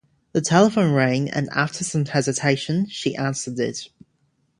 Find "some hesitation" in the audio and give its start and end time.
1.83-2.87